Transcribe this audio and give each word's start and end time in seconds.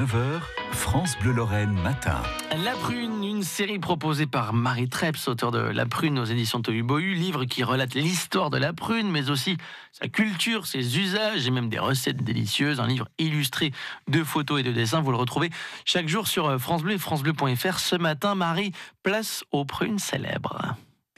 9h, 0.00 0.40
France 0.72 1.18
Bleu 1.18 1.32
Lorraine 1.32 1.74
matin. 1.74 2.22
La 2.64 2.72
Prune, 2.72 3.22
une 3.22 3.42
série 3.42 3.78
proposée 3.78 4.24
par 4.24 4.54
Marie 4.54 4.88
Treps, 4.88 5.28
auteur 5.28 5.50
de 5.50 5.58
La 5.58 5.84
Prune 5.84 6.18
aux 6.18 6.24
éditions 6.24 6.62
Tohu 6.62 6.82
livre 7.14 7.44
qui 7.44 7.62
relate 7.62 7.92
l'histoire 7.92 8.48
de 8.48 8.56
la 8.56 8.72
prune, 8.72 9.10
mais 9.10 9.28
aussi 9.28 9.58
sa 9.92 10.08
culture, 10.08 10.66
ses 10.66 10.98
usages 10.98 11.46
et 11.46 11.50
même 11.50 11.68
des 11.68 11.78
recettes 11.78 12.24
délicieuses. 12.24 12.80
Un 12.80 12.86
livre 12.86 13.08
illustré 13.18 13.72
de 14.08 14.24
photos 14.24 14.60
et 14.60 14.62
de 14.62 14.72
dessins. 14.72 15.02
Vous 15.02 15.10
le 15.10 15.18
retrouvez 15.18 15.50
chaque 15.84 16.08
jour 16.08 16.28
sur 16.28 16.46
euh, 16.46 16.56
France 16.56 16.80
Bleu 16.80 16.94
et 16.94 16.98
FranceBleu.fr. 16.98 17.78
Ce 17.78 17.96
matin, 17.96 18.34
Marie, 18.34 18.72
place 19.02 19.44
aux 19.52 19.66
prunes 19.66 19.98
célèbres. 19.98 20.76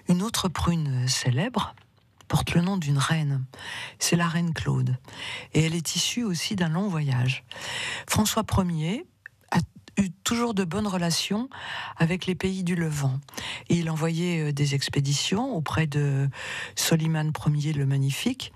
Une 0.08 0.22
autre 0.22 0.48
prune 0.48 1.06
célèbre, 1.06 1.76
porte 2.32 2.54
le 2.54 2.62
nom 2.62 2.78
d'une 2.78 2.96
reine. 2.96 3.44
C'est 3.98 4.16
la 4.16 4.26
reine 4.26 4.54
Claude. 4.54 4.96
Et 5.52 5.64
elle 5.64 5.74
est 5.74 5.96
issue 5.96 6.24
aussi 6.24 6.56
d'un 6.56 6.70
long 6.70 6.88
voyage. 6.88 7.44
François 8.08 8.42
Ier 8.70 9.04
a 9.50 9.58
eu 9.98 10.08
toujours 10.24 10.54
de 10.54 10.64
bonnes 10.64 10.86
relations 10.86 11.50
avec 11.98 12.24
les 12.24 12.34
pays 12.34 12.64
du 12.64 12.74
Levant. 12.74 13.20
Il 13.68 13.90
envoyait 13.90 14.48
euh, 14.48 14.52
des 14.52 14.74
expéditions 14.74 15.54
auprès 15.54 15.86
de 15.86 16.30
Soliman 16.74 17.32
Ier 17.48 17.74
le 17.74 17.84
Magnifique. 17.84 18.54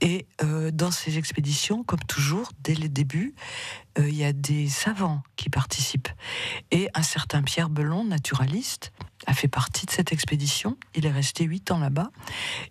Et 0.00 0.26
euh, 0.42 0.72
dans 0.72 0.90
ces 0.90 1.16
expéditions, 1.16 1.84
comme 1.84 2.02
toujours, 2.08 2.50
dès 2.58 2.74
le 2.74 2.88
début, 2.88 3.36
euh, 4.00 4.08
il 4.08 4.16
y 4.16 4.24
a 4.24 4.32
des 4.32 4.68
savants 4.68 5.22
qui 5.36 5.48
participent. 5.48 6.08
Et 6.72 6.88
un 6.94 7.04
certain 7.04 7.42
Pierre 7.42 7.70
Belon, 7.70 8.04
naturaliste, 8.04 8.92
a 9.26 9.34
fait 9.34 9.48
partie 9.48 9.86
de 9.86 9.90
cette 9.90 10.12
expédition. 10.12 10.76
Il 10.94 11.06
est 11.06 11.10
resté 11.10 11.44
huit 11.44 11.70
ans 11.70 11.78
là-bas. 11.78 12.10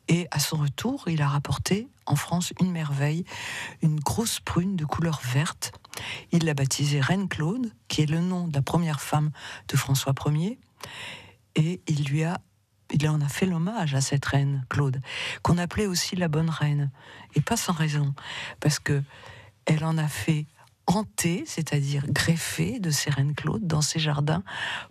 Et 0.07 0.27
à 0.31 0.39
son 0.39 0.57
retour, 0.57 1.05
il 1.07 1.21
a 1.21 1.27
rapporté 1.27 1.87
en 2.05 2.15
France 2.15 2.53
une 2.59 2.71
merveille, 2.71 3.25
une 3.81 3.99
grosse 3.99 4.39
prune 4.39 4.75
de 4.75 4.85
couleur 4.85 5.21
verte. 5.23 5.71
Il 6.31 6.45
l'a 6.45 6.53
baptisée 6.53 6.99
Reine 6.99 7.27
Claude, 7.27 7.71
qui 7.87 8.01
est 8.01 8.09
le 8.09 8.19
nom 8.19 8.47
de 8.47 8.53
la 8.53 8.61
première 8.61 9.01
femme 9.01 9.31
de 9.67 9.77
François 9.77 10.13
Ier. 10.27 10.59
Et 11.55 11.81
il 11.87 12.05
lui 12.05 12.23
a 12.23 12.39
il 12.91 13.09
en 13.09 13.21
a 13.21 13.27
fait 13.27 13.47
l'hommage 13.47 13.95
à 13.95 14.01
cette 14.01 14.25
reine, 14.25 14.65
Claude, 14.69 15.01
qu'on 15.41 15.57
appelait 15.57 15.87
aussi 15.87 16.15
la 16.15 16.27
bonne 16.27 16.49
reine. 16.49 16.91
Et 17.33 17.41
pas 17.41 17.57
sans 17.57 17.73
raison, 17.73 18.13
parce 18.59 18.77
que 18.77 19.01
elle 19.65 19.83
en 19.83 19.97
a 19.97 20.07
fait 20.07 20.45
hanter, 20.87 21.43
c'est-à-dire 21.47 22.05
greffer 22.07 22.79
de 22.79 22.91
reines 23.09 23.35
Claude 23.35 23.65
dans 23.65 23.81
ses 23.81 23.99
jardins 23.99 24.43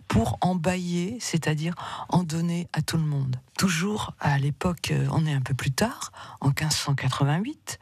pour 0.07 0.37
embailler, 0.41 1.17
c'est-à-dire 1.19 1.75
en 2.09 2.23
donner 2.23 2.67
à 2.73 2.81
tout 2.81 2.97
le 2.97 3.03
monde. 3.03 3.37
Toujours 3.57 4.13
à 4.19 4.37
l'époque, 4.37 4.91
euh, 4.91 5.07
on 5.11 5.25
est 5.25 5.33
un 5.33 5.41
peu 5.41 5.53
plus 5.53 5.71
tard, 5.71 6.11
en 6.41 6.47
1588, 6.47 7.79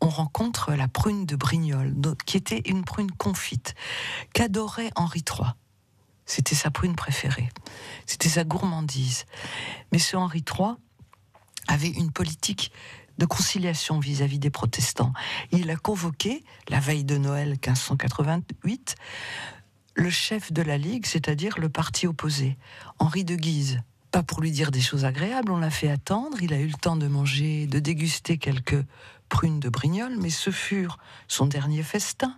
on 0.00 0.08
rencontre 0.08 0.72
la 0.72 0.88
prune 0.88 1.26
de 1.26 1.36
Brignoles, 1.36 1.94
qui 2.24 2.36
était 2.36 2.62
une 2.66 2.84
prune 2.84 3.10
confite, 3.10 3.74
qu'adorait 4.32 4.90
Henri 4.96 5.22
III. 5.28 5.50
C'était 6.24 6.54
sa 6.54 6.70
prune 6.70 6.94
préférée. 6.94 7.48
C'était 8.06 8.28
sa 8.28 8.44
gourmandise. 8.44 9.26
Mais 9.90 9.98
ce 9.98 10.16
Henri 10.16 10.44
III 10.46 10.76
avait 11.66 11.88
une 11.88 12.12
politique 12.12 12.70
de 13.20 13.26
conciliation 13.26 14.00
vis-à-vis 14.00 14.38
des 14.38 14.50
protestants. 14.50 15.12
Il 15.52 15.70
a 15.70 15.76
convoqué, 15.76 16.42
la 16.68 16.80
veille 16.80 17.04
de 17.04 17.18
Noël 17.18 17.50
1588, 17.50 18.96
le 19.94 20.10
chef 20.10 20.52
de 20.52 20.62
la 20.62 20.78
Ligue, 20.78 21.04
c'est-à-dire 21.04 21.58
le 21.58 21.68
parti 21.68 22.06
opposé, 22.06 22.56
Henri 22.98 23.24
de 23.24 23.36
Guise. 23.36 23.82
Pas 24.10 24.22
pour 24.22 24.40
lui 24.40 24.50
dire 24.50 24.70
des 24.70 24.80
choses 24.80 25.04
agréables, 25.04 25.52
on 25.52 25.58
l'a 25.58 25.70
fait 25.70 25.90
attendre, 25.90 26.42
il 26.42 26.54
a 26.54 26.58
eu 26.58 26.66
le 26.66 26.74
temps 26.74 26.96
de 26.96 27.06
manger, 27.06 27.66
de 27.66 27.78
déguster 27.78 28.38
quelques 28.38 28.82
prune 29.28 29.60
de 29.60 29.68
Brignoles, 29.68 30.16
mais 30.18 30.30
ce 30.30 30.50
furent 30.50 30.98
son 31.28 31.46
dernier 31.46 31.82
festin, 31.82 32.36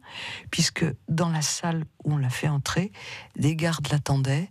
puisque 0.50 0.84
dans 1.08 1.30
la 1.30 1.42
salle 1.42 1.84
où 2.04 2.14
on 2.14 2.18
l'a 2.18 2.28
fait 2.28 2.48
entrer, 2.48 2.92
des 3.36 3.56
gardes 3.56 3.88
l'attendaient 3.90 4.50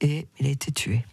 et 0.00 0.28
il 0.38 0.46
a 0.46 0.50
été 0.50 0.70
tué. 0.70 1.04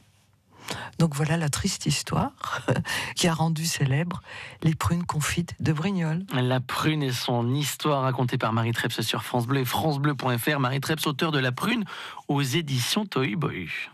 Donc 1.00 1.16
voilà 1.16 1.38
la 1.38 1.50
triste 1.50 1.86
histoire 1.86 2.32
qui 3.16 3.28
a 3.28 3.34
rendu 3.34 3.66
célèbre 3.66 4.22
les 4.64 4.76
prunes 4.76 5.04
confites 5.04 5.56
de 5.60 5.74
Brignoles. 5.74 6.26
La 6.34 6.60
prune 6.60 7.04
et 7.04 7.12
son 7.12 7.54
histoire 7.54 8.04
racontée 8.04 8.38
par 8.38 8.54
Marie 8.54 8.72
Treps 8.72 9.02
sur 9.02 9.24
France 9.24 9.48
Bleu 9.48 9.62
et 9.62 9.66
francebleu.fr. 9.66 10.60
Marie 10.60 10.80
Treps, 10.80 11.06
auteur 11.08 11.32
de 11.32 11.40
La 11.40 11.52
prune 11.52 11.86
aux 12.28 12.42
éditions 12.42 13.06
Tohu 13.06 13.36
Bohu. 13.36 13.92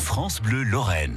France 0.00 0.40
Bleu 0.40 0.62
Lorraine. 0.62 1.14